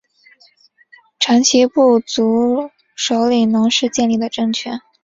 [1.19, 4.81] 长其部族首领侬氏建立的政权。